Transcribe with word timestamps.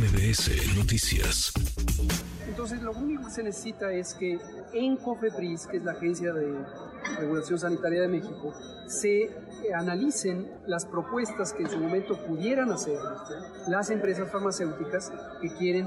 MBS 0.00 0.78
Noticias. 0.78 1.52
Entonces, 2.48 2.80
lo 2.80 2.92
único 2.92 3.24
que 3.24 3.30
se 3.30 3.42
necesita 3.42 3.92
es 3.92 4.14
que 4.14 4.38
en 4.72 4.96
COFEPRIS, 4.96 5.66
que 5.66 5.76
es 5.76 5.84
la 5.84 5.92
Agencia 5.92 6.32
de 6.32 6.56
Regulación 7.18 7.58
Sanitaria 7.58 8.00
de 8.00 8.08
México, 8.08 8.54
se 8.86 9.28
analicen 9.76 10.50
las 10.66 10.86
propuestas 10.86 11.52
que 11.52 11.64
en 11.64 11.68
su 11.68 11.78
momento 11.78 12.16
pudieran 12.24 12.72
hacer 12.72 12.98
las 13.68 13.90
empresas 13.90 14.32
farmacéuticas 14.32 15.12
que 15.42 15.54
quieren 15.58 15.86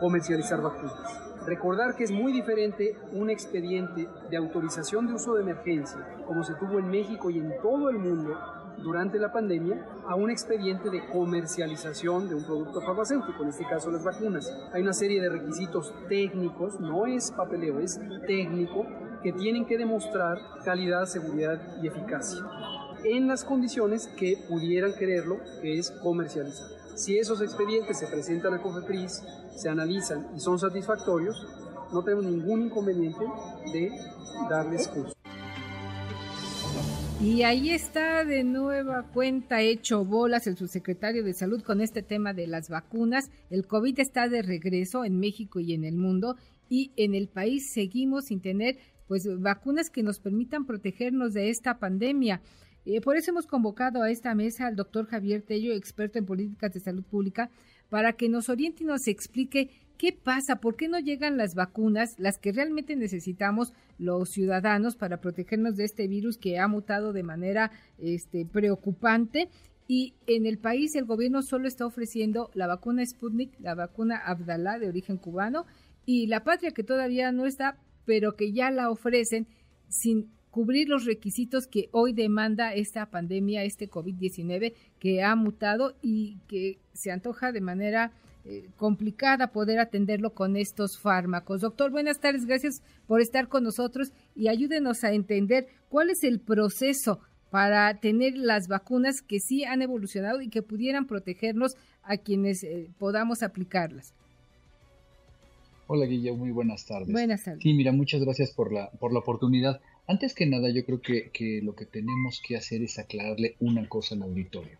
comercializar 0.00 0.60
vacunas. 0.60 0.98
Recordar 1.46 1.94
que 1.94 2.02
es 2.02 2.10
muy 2.10 2.32
diferente 2.32 2.96
un 3.12 3.30
expediente 3.30 4.08
de 4.28 4.36
autorización 4.36 5.06
de 5.06 5.14
uso 5.14 5.34
de 5.34 5.42
emergencia, 5.42 6.04
como 6.26 6.42
se 6.42 6.54
tuvo 6.54 6.80
en 6.80 6.88
México 6.88 7.30
y 7.30 7.38
en 7.38 7.52
todo 7.62 7.90
el 7.90 7.98
mundo 7.98 8.36
durante 8.78 9.18
la 9.18 9.32
pandemia, 9.32 9.86
a 10.06 10.14
un 10.14 10.30
expediente 10.30 10.90
de 10.90 11.06
comercialización 11.08 12.28
de 12.28 12.34
un 12.34 12.44
producto 12.44 12.80
farmacéutico, 12.80 13.42
en 13.42 13.50
este 13.50 13.64
caso 13.64 13.90
las 13.90 14.04
vacunas. 14.04 14.52
Hay 14.72 14.82
una 14.82 14.92
serie 14.92 15.20
de 15.20 15.28
requisitos 15.28 15.94
técnicos, 16.08 16.80
no 16.80 17.06
es 17.06 17.30
papeleo, 17.30 17.80
es 17.80 18.00
técnico, 18.26 18.86
que 19.22 19.32
tienen 19.32 19.66
que 19.66 19.78
demostrar 19.78 20.38
calidad, 20.64 21.06
seguridad 21.06 21.60
y 21.82 21.86
eficacia 21.86 22.42
en 23.04 23.26
las 23.26 23.44
condiciones 23.44 24.06
que 24.16 24.38
pudieran 24.48 24.94
quererlo, 24.94 25.38
que 25.60 25.78
es 25.78 25.90
comercializar. 25.90 26.68
Si 26.94 27.18
esos 27.18 27.40
expedientes 27.40 27.98
se 27.98 28.06
presentan 28.06 28.54
a 28.54 28.62
COFEPRIS, 28.62 29.22
se 29.56 29.68
analizan 29.68 30.28
y 30.36 30.40
son 30.40 30.58
satisfactorios, 30.58 31.46
no 31.92 32.02
tenemos 32.02 32.24
ningún 32.24 32.62
inconveniente 32.62 33.24
de 33.72 33.90
darles 34.48 34.88
curso. 34.88 35.21
Y 37.22 37.44
ahí 37.44 37.70
está 37.70 38.24
de 38.24 38.42
nueva 38.42 39.04
cuenta 39.04 39.60
hecho 39.60 40.04
bolas 40.04 40.48
el 40.48 40.56
subsecretario 40.56 41.22
de 41.22 41.34
Salud 41.34 41.62
con 41.62 41.80
este 41.80 42.02
tema 42.02 42.34
de 42.34 42.48
las 42.48 42.68
vacunas. 42.68 43.30
El 43.48 43.64
COVID 43.68 44.00
está 44.00 44.28
de 44.28 44.42
regreso 44.42 45.04
en 45.04 45.20
México 45.20 45.60
y 45.60 45.72
en 45.72 45.84
el 45.84 45.94
mundo 45.94 46.34
y 46.68 46.90
en 46.96 47.14
el 47.14 47.28
país 47.28 47.70
seguimos 47.72 48.24
sin 48.24 48.40
tener 48.40 48.76
pues 49.06 49.28
vacunas 49.40 49.88
que 49.88 50.02
nos 50.02 50.18
permitan 50.18 50.66
protegernos 50.66 51.32
de 51.32 51.50
esta 51.50 51.78
pandemia. 51.78 52.42
Eh, 52.84 53.00
por 53.00 53.16
eso 53.16 53.30
hemos 53.30 53.46
convocado 53.46 54.02
a 54.02 54.10
esta 54.10 54.34
mesa 54.34 54.66
al 54.66 54.74
doctor 54.74 55.06
Javier 55.06 55.42
Tello, 55.42 55.72
experto 55.74 56.18
en 56.18 56.26
políticas 56.26 56.72
de 56.72 56.80
salud 56.80 57.04
pública, 57.04 57.50
para 57.88 58.14
que 58.14 58.28
nos 58.28 58.48
oriente 58.48 58.82
y 58.82 58.86
nos 58.86 59.06
explique 59.06 59.70
qué 59.96 60.12
pasa, 60.12 60.56
por 60.56 60.76
qué 60.76 60.88
no 60.88 60.98
llegan 60.98 61.36
las 61.36 61.54
vacunas, 61.54 62.18
las 62.18 62.38
que 62.38 62.52
realmente 62.52 62.96
necesitamos 62.96 63.72
los 63.98 64.30
ciudadanos 64.30 64.96
para 64.96 65.20
protegernos 65.20 65.76
de 65.76 65.84
este 65.84 66.08
virus 66.08 66.38
que 66.38 66.58
ha 66.58 66.68
mutado 66.68 67.12
de 67.12 67.22
manera 67.22 67.70
este, 67.98 68.44
preocupante. 68.44 69.48
Y 69.88 70.14
en 70.26 70.46
el 70.46 70.58
país 70.58 70.94
el 70.96 71.04
gobierno 71.04 71.42
solo 71.42 71.68
está 71.68 71.86
ofreciendo 71.86 72.50
la 72.54 72.66
vacuna 72.66 73.04
Sputnik, 73.04 73.58
la 73.60 73.74
vacuna 73.74 74.16
Abdalá 74.16 74.78
de 74.78 74.88
origen 74.88 75.18
cubano 75.18 75.66
y 76.06 76.26
la 76.26 76.44
patria 76.44 76.72
que 76.72 76.84
todavía 76.84 77.32
no 77.32 77.46
está, 77.46 77.78
pero 78.04 78.34
que 78.36 78.52
ya 78.52 78.70
la 78.70 78.90
ofrecen 78.90 79.46
sin 79.88 80.30
cubrir 80.50 80.88
los 80.88 81.06
requisitos 81.06 81.66
que 81.66 81.88
hoy 81.92 82.12
demanda 82.12 82.74
esta 82.74 83.06
pandemia, 83.10 83.64
este 83.64 83.90
COVID-19 83.90 84.74
que 84.98 85.22
ha 85.22 85.34
mutado 85.34 85.96
y 86.02 86.36
que 86.46 86.78
se 86.92 87.10
antoja 87.10 87.52
de 87.52 87.62
manera 87.62 88.12
eh, 88.44 88.68
complicada 88.76 89.52
poder 89.52 89.78
atenderlo 89.78 90.34
con 90.34 90.56
estos 90.56 90.98
fármacos. 90.98 91.60
Doctor, 91.60 91.90
buenas 91.90 92.20
tardes, 92.20 92.46
gracias 92.46 92.82
por 93.06 93.20
estar 93.20 93.48
con 93.48 93.64
nosotros 93.64 94.12
y 94.34 94.48
ayúdenos 94.48 95.04
a 95.04 95.12
entender 95.12 95.66
cuál 95.88 96.10
es 96.10 96.24
el 96.24 96.40
proceso 96.40 97.20
para 97.50 98.00
tener 98.00 98.36
las 98.36 98.66
vacunas 98.66 99.20
que 99.20 99.38
sí 99.38 99.64
han 99.64 99.82
evolucionado 99.82 100.40
y 100.40 100.48
que 100.48 100.62
pudieran 100.62 101.06
protegernos 101.06 101.74
a 102.02 102.16
quienes 102.16 102.64
eh, 102.64 102.88
podamos 102.98 103.42
aplicarlas. 103.42 104.14
Hola 105.86 106.06
Guillermo, 106.06 106.38
muy 106.38 106.50
buenas 106.50 106.86
tardes. 106.86 107.12
Buenas 107.12 107.44
tardes. 107.44 107.62
Sí, 107.62 107.74
mira, 107.74 107.92
muchas 107.92 108.22
gracias 108.22 108.52
por 108.52 108.72
la, 108.72 108.90
por 108.92 109.12
la 109.12 109.18
oportunidad. 109.18 109.80
Antes 110.06 110.34
que 110.34 110.46
nada, 110.46 110.70
yo 110.70 110.84
creo 110.84 111.00
que, 111.00 111.60
lo 111.62 111.74
que 111.74 111.86
tenemos 111.86 112.40
que 112.46 112.56
hacer 112.56 112.82
es 112.82 112.98
aclararle 112.98 113.56
una 113.60 113.88
cosa 113.88 114.14
al 114.14 114.22
auditorio. 114.22 114.78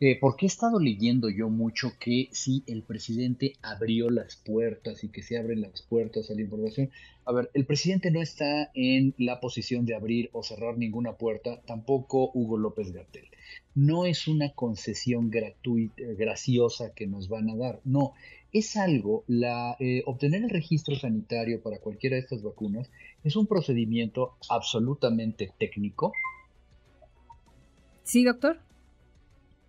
Eh, 0.00 0.18
porque 0.20 0.46
he 0.46 0.48
estado 0.48 0.80
leyendo 0.80 1.30
yo 1.30 1.48
mucho 1.48 1.92
que 2.00 2.28
si 2.32 2.64
el 2.66 2.82
presidente 2.82 3.54
abrió 3.62 4.10
las 4.10 4.36
puertas 4.36 5.04
y 5.04 5.08
que 5.08 5.22
se 5.22 5.38
abren 5.38 5.60
las 5.60 5.82
puertas 5.82 6.30
a 6.30 6.34
la 6.34 6.42
información. 6.42 6.90
A 7.24 7.32
ver, 7.32 7.50
el 7.54 7.64
presidente 7.64 8.10
no 8.10 8.20
está 8.20 8.70
en 8.74 9.14
la 9.18 9.40
posición 9.40 9.86
de 9.86 9.94
abrir 9.94 10.30
o 10.32 10.42
cerrar 10.42 10.76
ninguna 10.76 11.14
puerta, 11.16 11.62
tampoco 11.62 12.30
Hugo 12.34 12.58
López 12.58 12.92
Gatel. 12.92 13.28
No 13.74 14.04
es 14.04 14.26
una 14.26 14.50
concesión 14.50 15.30
gratuita, 15.30 16.02
graciosa 16.18 16.92
que 16.92 17.06
nos 17.06 17.28
van 17.28 17.48
a 17.50 17.56
dar, 17.56 17.80
no, 17.84 18.14
es 18.52 18.76
algo, 18.76 19.24
la, 19.26 19.76
eh, 19.80 20.02
obtener 20.06 20.42
el 20.44 20.50
registro 20.50 20.96
sanitario 20.96 21.60
para 21.60 21.78
cualquiera 21.78 22.14
de 22.14 22.22
estas 22.22 22.42
vacunas 22.42 22.88
es 23.24 23.36
un 23.36 23.46
procedimiento 23.46 24.36
absolutamente 24.48 25.52
técnico. 25.58 26.12
Sí, 28.04 28.22
doctor. 28.22 28.60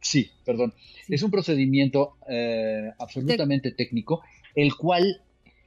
Sí, 0.05 0.29
perdón. 0.45 0.71
Es 1.09 1.23
un 1.23 1.31
procedimiento 1.31 2.16
eh, 2.29 2.91
absolutamente 2.99 3.71
técnico, 3.71 4.21
el 4.53 4.75
cual 4.75 5.19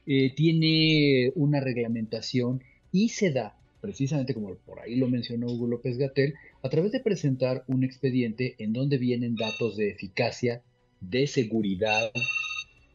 eh, 0.07 0.33
tiene 0.33 1.33
una 1.35 1.59
reglamentación 1.59 2.63
y 2.93 3.09
se 3.09 3.31
da, 3.31 3.57
precisamente 3.81 4.33
como 4.33 4.55
por 4.55 4.79
ahí 4.79 4.95
lo 4.95 5.09
mencionó 5.09 5.47
Hugo 5.47 5.67
López 5.67 5.97
Gatel, 5.97 6.35
a 6.63 6.69
través 6.69 6.93
de 6.93 7.01
presentar 7.01 7.65
un 7.67 7.83
expediente 7.83 8.55
en 8.59 8.71
donde 8.71 8.97
vienen 8.97 9.35
datos 9.35 9.75
de 9.75 9.89
eficacia, 9.89 10.61
de 11.01 11.27
seguridad, 11.27 12.09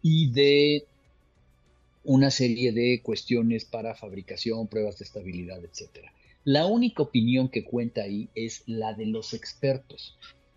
y 0.00 0.30
de 0.32 0.86
una 2.04 2.30
serie 2.30 2.72
de 2.72 3.02
cuestiones 3.02 3.66
para 3.66 3.94
fabricación, 3.94 4.66
pruebas 4.66 4.98
de 4.98 5.04
estabilidad, 5.04 5.62
etc. 5.62 6.06
La 6.42 6.64
única 6.64 7.02
opinión 7.02 7.50
que 7.50 7.64
cuenta 7.64 8.02
ahí 8.02 8.30
es 8.34 8.62
la 8.66 8.94
de 8.94 9.04
los 9.04 9.34
expertos. 9.34 10.16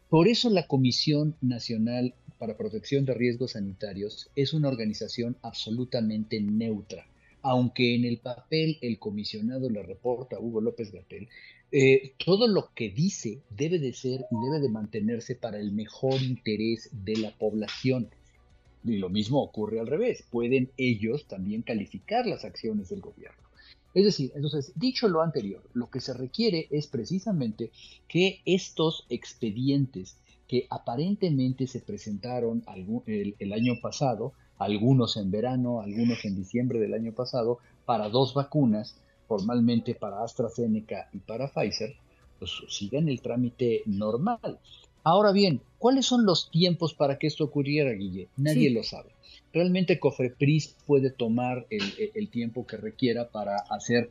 Por 0.09 0.29
eso 0.29 0.49
la 0.49 0.67
Comisión 0.67 1.35
Nacional 1.41 2.15
para 2.37 2.55
Protección 2.55 3.03
de 3.03 3.13
Riesgos 3.13 3.51
Sanitarios 3.51 4.29
es 4.37 4.53
una 4.53 4.69
organización 4.69 5.35
absolutamente 5.41 6.39
neutra. 6.39 7.05
Aunque 7.41 7.93
en 7.93 8.05
el 8.05 8.19
papel 8.19 8.77
el 8.81 8.99
comisionado 8.99 9.69
le 9.69 9.83
reporta 9.83 10.37
a 10.37 10.39
Hugo 10.39 10.61
López 10.61 10.93
Gatel, 10.93 11.27
eh, 11.73 12.13
todo 12.25 12.47
lo 12.47 12.73
que 12.73 12.89
dice 12.89 13.41
debe 13.49 13.79
de 13.79 13.91
ser 13.91 14.21
y 14.31 14.45
debe 14.45 14.61
de 14.61 14.69
mantenerse 14.69 15.35
para 15.35 15.59
el 15.59 15.73
mejor 15.73 16.21
interés 16.21 16.89
de 16.93 17.17
la 17.17 17.37
población. 17.37 18.09
Y 18.85 18.97
lo 18.97 19.09
mismo 19.09 19.43
ocurre 19.43 19.81
al 19.81 19.87
revés, 19.87 20.23
pueden 20.31 20.71
ellos 20.77 21.27
también 21.27 21.63
calificar 21.63 22.25
las 22.25 22.45
acciones 22.45 22.87
del 22.87 23.01
gobierno. 23.01 23.46
Es 23.93 24.05
decir, 24.05 24.31
entonces, 24.35 24.71
dicho 24.75 25.07
lo 25.07 25.21
anterior, 25.21 25.63
lo 25.73 25.89
que 25.89 25.99
se 25.99 26.13
requiere 26.13 26.67
es 26.69 26.87
precisamente 26.87 27.71
que 28.07 28.41
estos 28.45 29.05
expedientes 29.09 30.17
que 30.47 30.67
aparentemente 30.69 31.67
se 31.67 31.81
presentaron 31.81 32.63
el, 33.05 33.35
el, 33.39 33.53
año 33.53 33.73
pasado, 33.81 34.33
algunos 34.57 35.17
en 35.17 35.29
verano, 35.29 35.81
algunos 35.81 36.23
en 36.25 36.35
diciembre 36.35 36.79
del 36.79 36.93
año 36.93 37.13
pasado, 37.13 37.59
para 37.85 38.09
dos 38.09 38.33
vacunas, 38.33 38.95
formalmente 39.27 39.93
para 39.93 40.23
AstraZeneca 40.23 41.09
y 41.11 41.19
para 41.19 41.49
Pfizer, 41.49 41.95
pues 42.39 42.51
sigan 42.69 43.09
el 43.09 43.21
trámite 43.21 43.81
normal. 43.85 44.59
Ahora 45.09 45.31
bien, 45.31 45.61
¿cuáles 45.79 46.05
son 46.05 46.25
los 46.25 46.51
tiempos 46.51 46.93
para 46.93 47.17
que 47.17 47.27
esto 47.27 47.45
ocurriera, 47.45 47.91
Guille? 47.91 48.27
Nadie 48.35 48.69
lo 48.71 48.83
sabe. 48.83 49.11
Realmente 49.53 50.01
Cofrepris 50.01 50.75
puede 50.85 51.11
tomar 51.11 51.65
el, 51.69 52.27
tiempo 52.27 52.67
que 52.67 52.75
requiera 52.75 53.29
para 53.29 53.55
hacer 53.69 54.09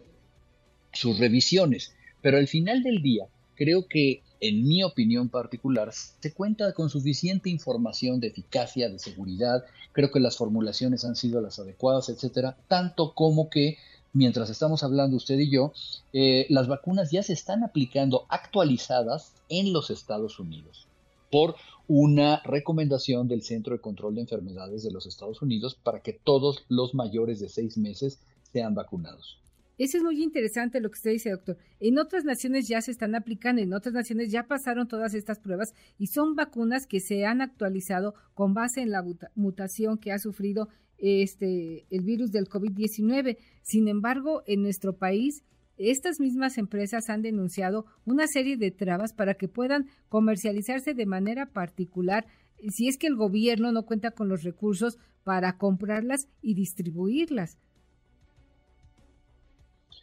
sus 0.94 1.18
revisiones, 1.18 1.92
pero 2.22 2.38
al 2.38 2.48
final 2.48 2.82
del 2.82 3.02
día, 3.02 3.26
creo 3.56 3.86
que 3.86 4.22
en 4.40 4.66
mi 4.66 4.84
opinión 4.84 5.28
particular, 5.28 5.92
se 5.92 6.32
cuenta 6.32 6.72
con 6.72 6.88
suficiente 6.88 7.50
información 7.50 8.18
de 8.18 8.28
eficacia, 8.28 8.88
de 8.88 8.98
seguridad, 8.98 9.66
creo 9.92 10.10
que 10.10 10.20
las 10.20 10.38
formulaciones 10.38 11.04
han 11.04 11.14
sido 11.14 11.42
las 11.42 11.58
adecuadas, 11.58 12.08
etcétera, 12.08 12.56
tanto 12.68 13.12
como 13.12 13.50
que 13.50 13.76
mientras 14.14 14.48
estamos 14.48 14.82
hablando 14.82 15.18
usted 15.18 15.38
y 15.38 15.50
yo, 15.50 15.74
eh, 16.14 16.46
las 16.48 16.68
vacunas 16.68 17.10
ya 17.10 17.22
se 17.22 17.34
están 17.34 17.64
aplicando 17.64 18.24
actualizadas 18.30 19.34
en 19.50 19.74
los 19.74 19.90
Estados 19.90 20.40
Unidos 20.40 20.86
por 21.30 21.56
una 21.88 22.42
recomendación 22.44 23.28
del 23.28 23.42
Centro 23.42 23.74
de 23.74 23.80
Control 23.80 24.14
de 24.14 24.22
Enfermedades 24.22 24.82
de 24.82 24.90
los 24.90 25.06
Estados 25.06 25.42
Unidos 25.42 25.78
para 25.82 26.00
que 26.00 26.12
todos 26.12 26.64
los 26.68 26.94
mayores 26.94 27.40
de 27.40 27.48
seis 27.48 27.78
meses 27.78 28.20
sean 28.52 28.74
vacunados. 28.74 29.40
Eso 29.78 29.98
es 29.98 30.02
muy 30.02 30.22
interesante 30.22 30.80
lo 30.80 30.88
que 30.88 30.96
usted 30.96 31.10
dice, 31.10 31.30
doctor. 31.30 31.58
En 31.80 31.98
otras 31.98 32.24
naciones 32.24 32.66
ya 32.66 32.80
se 32.80 32.90
están 32.90 33.14
aplicando, 33.14 33.60
en 33.60 33.74
otras 33.74 33.94
naciones 33.94 34.32
ya 34.32 34.44
pasaron 34.44 34.88
todas 34.88 35.12
estas 35.12 35.38
pruebas 35.38 35.74
y 35.98 36.06
son 36.06 36.34
vacunas 36.34 36.86
que 36.86 37.00
se 37.00 37.26
han 37.26 37.42
actualizado 37.42 38.14
con 38.32 38.54
base 38.54 38.80
en 38.80 38.90
la 38.90 39.04
mutación 39.34 39.98
que 39.98 40.12
ha 40.12 40.18
sufrido 40.18 40.68
este 40.96 41.84
el 41.90 42.04
virus 42.04 42.32
del 42.32 42.48
COVID-19. 42.48 43.36
Sin 43.60 43.88
embargo, 43.88 44.42
en 44.46 44.62
nuestro 44.62 44.96
país 44.96 45.44
estas 45.78 46.20
mismas 46.20 46.58
empresas 46.58 47.10
han 47.10 47.22
denunciado 47.22 47.86
una 48.04 48.26
serie 48.26 48.56
de 48.56 48.70
trabas 48.70 49.12
para 49.12 49.34
que 49.34 49.48
puedan 49.48 49.88
comercializarse 50.08 50.94
de 50.94 51.06
manera 51.06 51.46
particular 51.46 52.26
si 52.70 52.88
es 52.88 52.96
que 52.98 53.06
el 53.06 53.16
gobierno 53.16 53.72
no 53.72 53.84
cuenta 53.84 54.12
con 54.12 54.28
los 54.28 54.42
recursos 54.42 54.98
para 55.24 55.58
comprarlas 55.58 56.28
y 56.40 56.54
distribuirlas. 56.54 57.58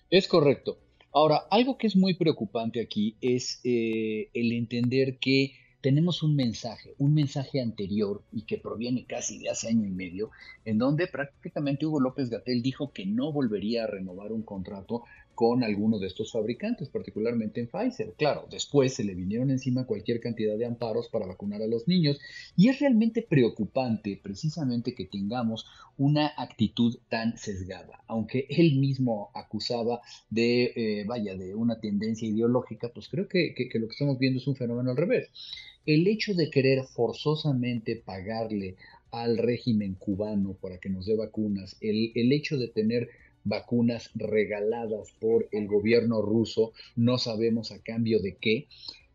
Es 0.10 0.28
correcto. 0.28 0.78
Ahora, 1.12 1.44
algo 1.50 1.78
que 1.78 1.88
es 1.88 1.96
muy 1.96 2.16
preocupante 2.16 2.82
aquí 2.82 3.16
es 3.22 3.60
eh, 3.64 4.30
el 4.34 4.52
entender 4.52 5.18
que 5.18 5.54
tenemos 5.84 6.24
un 6.24 6.36
mensaje, 6.36 6.94
un 6.98 7.14
mensaje 7.14 7.62
anterior 7.62 8.24
y 8.32 8.44
que 8.44 8.58
proviene 8.58 9.06
casi 9.06 9.38
de 9.38 9.50
hace 9.50 9.68
año 9.68 9.86
y 9.86 9.92
medio, 9.92 10.32
en 10.64 10.78
donde 10.78 11.08
prácticamente 11.08 11.86
Hugo 11.86 12.00
López 12.00 12.30
Gatel 12.30 12.62
dijo 12.62 12.94
que 12.94 13.06
no 13.06 13.34
volvería 13.34 13.84
a 13.84 13.88
renovar 13.88 14.32
un 14.32 14.44
contrato 14.44 15.04
con 15.36 15.64
alguno 15.64 16.00
de 16.00 16.08
estos 16.08 16.32
fabricantes, 16.32 16.90
particularmente 16.90 17.60
en 17.60 17.68
Pfizer. 17.68 18.14
Claro, 18.18 18.48
después 18.50 18.94
se 18.94 19.04
le 19.04 19.16
vinieron 19.16 19.50
encima 19.52 19.86
cualquier 19.86 20.20
cantidad 20.20 20.58
de 20.58 20.66
amparos 20.66 21.10
para 21.10 21.26
vacunar 21.26 21.62
a 21.62 21.68
los 21.68 21.88
niños 21.88 22.20
y 22.56 22.70
es 22.70 22.80
realmente 22.80 23.22
preocupante 23.22 24.20
precisamente 24.22 24.94
que 24.94 25.06
tengamos 25.06 25.66
una 25.98 26.32
actitud 26.38 26.98
tan 27.10 27.38
sesgada. 27.38 28.04
Aunque 28.08 28.46
él 28.50 28.76
mismo 28.76 29.32
acusaba 29.34 30.02
de, 30.30 30.74
eh, 30.76 31.06
vaya, 31.06 31.36
de 31.36 31.56
una 31.56 31.80
tendencia 31.80 32.28
ideológica, 32.28 32.90
pues 32.94 33.08
creo 33.10 33.28
que, 33.28 33.54
lo 33.74 33.88
que 33.88 33.94
estamos 33.94 34.18
viendo 34.20 34.40
es 34.40 34.48
un 34.48 34.56
fenómeno 34.56 34.92
al 34.92 34.98
revés 34.98 35.30
el 35.86 36.08
hecho 36.08 36.34
de 36.34 36.50
querer 36.50 36.84
forzosamente 36.86 37.98
pagarle 37.98 38.78
al 39.12 39.38
régimen 39.38 39.94
cubano 39.94 40.54
para 40.54 40.80
que 40.80 40.90
nos 40.90 41.06
dé 41.06 41.16
vacunas, 41.16 41.78
el, 41.82 42.32
hecho 42.32 42.58
de 42.58 42.68
tener 42.68 43.10
vacunas 43.44 44.10
regaladas 44.16 45.12
por 45.20 45.48
el 45.52 45.68
gobierno 45.68 46.22
ruso, 46.22 46.74
no 46.96 47.18
sabemos 47.18 47.72
a 47.72 47.80
cambio 47.80 48.20
de 48.20 48.36
qué, 48.36 48.68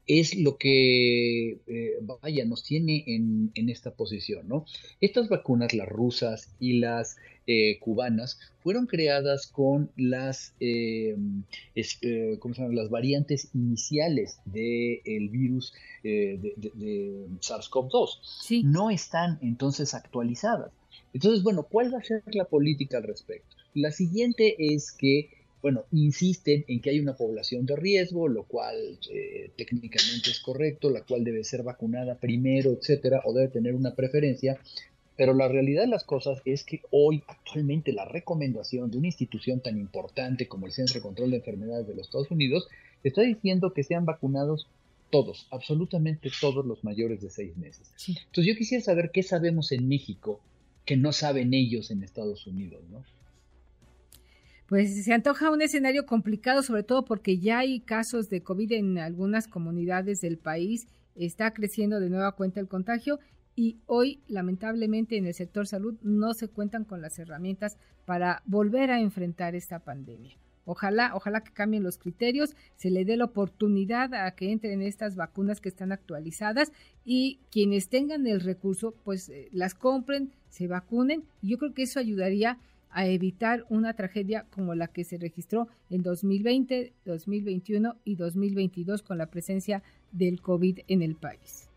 es 0.08 0.34
lo 0.36 0.56
que, 0.56 1.58
eh, 1.66 1.98
vaya, 2.22 2.46
nos 2.46 2.64
tiene 2.64 3.04
en, 3.06 3.52
esta 3.68 3.90
posición, 3.92 4.48
¿no? 4.48 4.64
Estas 5.02 5.28
vacunas, 5.28 5.74
las 5.74 5.86
rusas 5.86 6.56
y 6.58 6.78
las 6.78 7.18
eh, 7.46 7.78
cubanas, 7.78 8.40
fueron 8.60 8.86
creadas 8.86 9.46
con 9.46 9.90
las, 9.96 10.54
eh, 10.60 11.14
¿cómo 12.38 12.54
se 12.54 12.62
llama? 12.62 12.74
las 12.74 12.88
variantes 12.88 13.50
iniciales 13.54 14.40
del 14.46 15.28
virus 15.28 15.74
de, 16.02 17.26
SARS-CoV-2. 17.40 18.62
No 18.64 18.90
están 18.90 19.38
entonces 19.42 19.92
actualizadas. 19.92 20.72
Entonces, 21.12 21.42
bueno, 21.42 21.64
¿cuál 21.64 21.92
va 21.92 21.98
a 21.98 22.02
ser 22.02 22.22
la 22.32 22.46
política 22.46 22.96
al 22.96 23.04
respecto? 23.04 23.57
La 23.78 23.92
siguiente 23.92 24.56
es 24.58 24.92
que 24.92 25.30
bueno, 25.60 25.84
insisten 25.90 26.64
en 26.68 26.80
que 26.80 26.90
hay 26.90 27.00
una 27.00 27.16
población 27.16 27.66
de 27.66 27.74
riesgo, 27.74 28.28
lo 28.28 28.44
cual 28.44 28.76
eh, 29.10 29.50
técnicamente 29.56 30.30
es 30.30 30.40
correcto, 30.40 30.88
la 30.90 31.02
cual 31.02 31.24
debe 31.24 31.42
ser 31.42 31.62
vacunada 31.62 32.14
primero, 32.14 32.70
etcétera, 32.70 33.22
o 33.24 33.32
debe 33.32 33.48
tener 33.48 33.74
una 33.74 33.94
preferencia. 33.94 34.58
Pero 35.16 35.34
la 35.34 35.48
realidad 35.48 35.82
de 35.82 35.88
las 35.88 36.04
cosas 36.04 36.40
es 36.44 36.62
que 36.62 36.82
hoy, 36.92 37.24
actualmente, 37.26 37.92
la 37.92 38.04
recomendación 38.04 38.90
de 38.90 38.98
una 38.98 39.08
institución 39.08 39.60
tan 39.60 39.76
importante 39.78 40.46
como 40.46 40.66
el 40.66 40.72
Centro 40.72 40.94
de 40.94 41.02
Control 41.02 41.30
de 41.32 41.38
Enfermedades 41.38 41.88
de 41.88 41.94
los 41.96 42.06
Estados 42.06 42.30
Unidos 42.30 42.68
está 43.02 43.22
diciendo 43.22 43.72
que 43.72 43.82
sean 43.82 44.04
vacunados 44.04 44.68
todos, 45.10 45.48
absolutamente 45.50 46.30
todos 46.40 46.64
los 46.64 46.84
mayores 46.84 47.20
de 47.20 47.30
seis 47.30 47.56
meses. 47.56 47.90
Entonces 48.06 48.46
yo 48.46 48.56
quisiera 48.56 48.84
saber 48.84 49.10
qué 49.12 49.24
sabemos 49.24 49.72
en 49.72 49.88
México 49.88 50.40
que 50.84 50.96
no 50.96 51.12
saben 51.12 51.52
ellos 51.52 51.90
en 51.90 52.04
Estados 52.04 52.46
Unidos, 52.46 52.82
¿no? 52.90 53.02
Pues 54.68 55.02
se 55.02 55.14
antoja 55.14 55.50
un 55.50 55.62
escenario 55.62 56.04
complicado, 56.04 56.62
sobre 56.62 56.82
todo 56.82 57.06
porque 57.06 57.38
ya 57.38 57.60
hay 57.60 57.80
casos 57.80 58.28
de 58.28 58.42
COVID 58.42 58.72
en 58.72 58.98
algunas 58.98 59.48
comunidades 59.48 60.20
del 60.20 60.36
país, 60.36 60.86
está 61.14 61.54
creciendo 61.54 62.00
de 62.00 62.10
nueva 62.10 62.32
cuenta 62.32 62.60
el 62.60 62.68
contagio 62.68 63.18
y 63.56 63.78
hoy 63.86 64.20
lamentablemente 64.28 65.16
en 65.16 65.26
el 65.26 65.32
sector 65.32 65.66
salud 65.66 65.96
no 66.02 66.34
se 66.34 66.48
cuentan 66.48 66.84
con 66.84 67.00
las 67.00 67.18
herramientas 67.18 67.78
para 68.04 68.42
volver 68.44 68.90
a 68.90 69.00
enfrentar 69.00 69.54
esta 69.54 69.78
pandemia. 69.78 70.36
Ojalá, 70.66 71.12
ojalá 71.14 71.40
que 71.40 71.54
cambien 71.54 71.82
los 71.82 71.96
criterios, 71.96 72.54
se 72.76 72.90
le 72.90 73.06
dé 73.06 73.16
la 73.16 73.24
oportunidad 73.24 74.12
a 74.12 74.30
que 74.32 74.52
entren 74.52 74.82
estas 74.82 75.16
vacunas 75.16 75.62
que 75.62 75.70
están 75.70 75.92
actualizadas 75.92 76.72
y 77.06 77.40
quienes 77.50 77.88
tengan 77.88 78.26
el 78.26 78.42
recurso, 78.42 78.94
pues 79.02 79.30
eh, 79.30 79.48
las 79.50 79.74
compren, 79.74 80.30
se 80.50 80.66
vacunen. 80.66 81.24
Yo 81.40 81.56
creo 81.56 81.72
que 81.72 81.84
eso 81.84 82.00
ayudaría 82.00 82.58
evitar 82.94 83.64
una 83.68 83.94
tragedia 83.94 84.46
como 84.50 84.74
la 84.74 84.88
que 84.88 85.04
se 85.04 85.18
registró 85.18 85.68
en 85.90 86.02
2020, 86.02 86.92
2021 87.04 87.96
y 88.04 88.16
2022 88.16 89.02
con 89.02 89.18
la 89.18 89.26
presencia 89.26 89.82
del 90.12 90.40
COVID 90.40 90.80
en 90.88 91.02
el 91.02 91.14
país. 91.14 91.68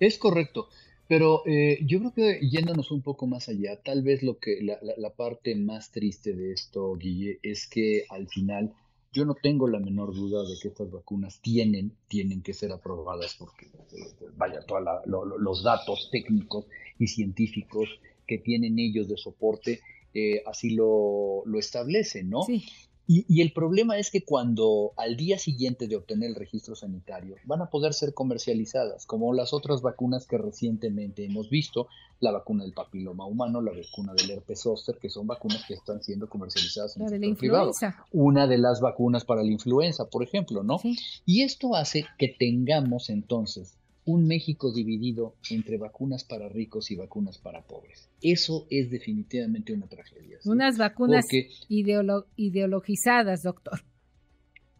Es 0.00 0.18
correcto, 0.18 0.68
pero 1.08 1.42
eh, 1.46 1.78
yo 1.86 1.98
creo 2.00 2.12
que 2.12 2.46
yéndonos 2.46 2.90
un 2.90 3.02
poco 3.02 3.26
más 3.26 3.48
allá, 3.48 3.80
tal 3.82 4.02
vez 4.02 4.22
lo 4.22 4.38
que 4.38 4.60
la, 4.62 4.78
la, 4.96 5.10
parte 5.10 5.54
más 5.54 5.90
triste 5.90 6.34
de 6.34 6.52
esto, 6.52 6.94
Guille, 6.96 7.38
es 7.42 7.66
que 7.66 8.04
al 8.10 8.28
final 8.28 8.74
yo 9.12 9.24
no 9.24 9.34
tengo 9.34 9.68
la 9.68 9.78
menor 9.78 10.14
duda 10.14 10.42
de 10.42 10.58
que 10.60 10.68
estas 10.68 10.90
vacunas 10.90 11.40
tienen, 11.40 11.92
tienen 12.08 12.42
que 12.42 12.52
ser 12.52 12.72
aprobadas 12.72 13.34
porque, 13.38 13.66
eh, 13.66 14.12
vaya, 14.36 14.60
todos 14.66 14.82
los 15.06 15.62
datos 15.62 16.10
técnicos 16.10 16.66
y 16.98 17.06
científicos 17.06 17.88
que 18.26 18.38
tienen 18.38 18.78
ellos 18.78 19.08
de 19.08 19.16
soporte 19.16 19.80
eh, 20.14 20.42
así 20.46 20.70
lo, 20.70 21.42
lo 21.44 21.58
establecen, 21.58 22.30
¿no? 22.30 22.42
Sí. 22.44 22.64
Y, 23.08 23.40
el 23.40 23.52
problema 23.52 23.98
es 23.98 24.10
que 24.10 24.24
cuando 24.24 24.92
al 24.96 25.16
día 25.16 25.38
siguiente 25.38 25.86
de 25.86 25.94
obtener 25.94 26.30
el 26.30 26.34
registro 26.34 26.74
sanitario 26.74 27.36
van 27.44 27.62
a 27.62 27.70
poder 27.70 27.94
ser 27.94 28.14
comercializadas, 28.14 29.06
como 29.06 29.32
las 29.32 29.52
otras 29.52 29.80
vacunas 29.80 30.26
que 30.26 30.38
recientemente 30.38 31.24
hemos 31.24 31.48
visto, 31.48 31.86
la 32.18 32.32
vacuna 32.32 32.64
del 32.64 32.72
papiloma 32.72 33.24
humano, 33.24 33.60
la 33.60 33.70
vacuna 33.70 34.12
del 34.12 34.32
herpes 34.32 34.62
zóster, 34.62 34.98
que 34.98 35.08
son 35.08 35.28
vacunas 35.28 35.64
que 35.68 35.74
están 35.74 36.02
siendo 36.02 36.28
comercializadas 36.28 36.96
en 36.96 37.02
el 37.04 37.08
sector 37.10 37.36
privado. 37.36 37.72
Una 38.10 38.48
de 38.48 38.58
las 38.58 38.80
vacunas 38.80 39.24
para 39.24 39.44
la 39.44 39.52
influenza, 39.52 40.10
por 40.10 40.24
ejemplo, 40.24 40.64
¿no? 40.64 40.80
Y 41.24 41.42
esto 41.42 41.76
hace 41.76 42.06
que 42.18 42.34
tengamos 42.36 43.08
entonces 43.08 43.76
un 44.06 44.26
México 44.26 44.72
dividido 44.72 45.34
entre 45.50 45.76
vacunas 45.76 46.24
para 46.24 46.48
ricos 46.48 46.90
y 46.90 46.96
vacunas 46.96 47.38
para 47.38 47.62
pobres. 47.62 48.08
Eso 48.22 48.66
es 48.70 48.90
definitivamente 48.90 49.72
una 49.72 49.88
tragedia. 49.88 50.38
Unas 50.44 50.78
vacunas 50.78 51.26
ideologizadas, 51.68 53.42
doctor. 53.42 53.80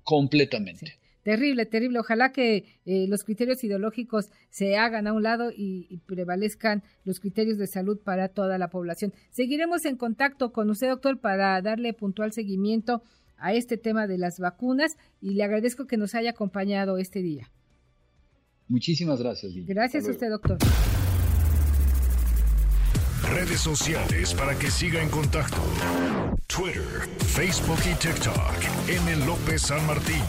Completamente. 0.05 0.95
Terrible, 1.25 1.67
terrible. 1.67 1.99
Ojalá 1.99 2.31
que 2.31 2.79
eh, 2.85 3.07
los 3.09 3.25
criterios 3.25 3.65
ideológicos 3.65 4.31
se 4.49 4.77
hagan 4.77 5.09
a 5.09 5.13
un 5.13 5.25
lado 5.25 5.51
y, 5.51 5.89
y, 5.91 5.99
prevalezcan 5.99 6.85
los 7.05 7.19
criterios 7.19 7.59
de 7.59 7.67
salud 7.67 7.99
para 7.99 8.29
toda 8.29 8.59
la 8.59 8.71
población. 8.71 9.13
Seguiremos 9.31 9.85
en 9.87 9.97
contacto 9.97 10.53
con 10.53 10.71
usted, 10.71 10.89
doctor, 10.89 11.19
para 11.19 11.61
darle 11.63 11.93
puntual 11.95 12.33
seguimiento 12.33 13.03
a 13.39 13.55
este 13.55 13.77
tema 13.77 14.07
de 14.07 14.19
las 14.19 14.39
vacunas 14.39 14.97
y 15.21 15.35
le 15.35 15.43
agradezco 15.43 15.89
que 15.89 15.97
nos 15.97 16.15
haya 16.15 16.31
acompañado 16.31 16.97
este 16.97 17.23
día. 17.23 17.51
Muchísimas 18.69 19.21
gracias. 19.21 19.53
Gracias 19.55 20.09
a 20.09 20.11
usted, 20.11 20.31
doctor. 20.31 20.59
Redes 23.31 23.61
sociales 23.61 24.35
para 24.35 24.59
que 24.59 24.71
siga 24.71 25.03
en 25.03 25.09
contacto: 25.09 25.63
Twitter, 26.47 27.09
Facebook 27.19 27.79
y 27.91 27.95
TikTok. 27.95 28.89
M. 28.89 29.27
López 29.27 29.63
San 29.63 29.85
Martín. 29.87 30.23